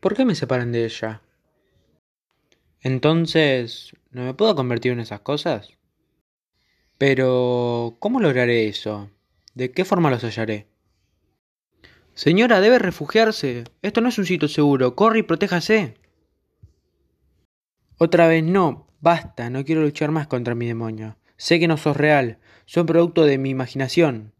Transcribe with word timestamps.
¿Por 0.00 0.14
qué 0.14 0.24
me 0.24 0.34
separan 0.34 0.70
de 0.70 0.84
ella? 0.84 1.22
Entonces, 2.80 3.92
¿no 4.10 4.24
me 4.24 4.34
puedo 4.34 4.54
convertir 4.54 4.92
en 4.92 5.00
esas 5.00 5.20
cosas? 5.20 5.70
Pero, 6.98 7.96
¿cómo 7.98 8.20
lograré 8.20 8.68
eso? 8.68 9.10
¿De 9.54 9.72
qué 9.72 9.84
forma 9.84 10.10
los 10.10 10.22
hallaré? 10.22 10.68
Señora, 12.14 12.60
debe 12.60 12.78
refugiarse. 12.78 13.64
Esto 13.82 14.00
no 14.00 14.08
es 14.08 14.18
un 14.18 14.26
sitio 14.26 14.48
seguro. 14.48 14.94
Corre 14.94 15.20
y 15.20 15.22
protéjase. 15.22 15.94
Otra 17.96 18.28
vez 18.28 18.44
no. 18.44 18.88
Basta, 19.00 19.50
no 19.50 19.64
quiero 19.64 19.82
luchar 19.82 20.10
más 20.10 20.26
contra 20.26 20.54
mi 20.54 20.66
demonio. 20.66 21.16
Sé 21.36 21.60
que 21.60 21.68
no 21.68 21.76
sos 21.76 21.96
real. 21.96 22.38
Son 22.66 22.86
producto 22.86 23.24
de 23.24 23.38
mi 23.38 23.50
imaginación. 23.50 24.32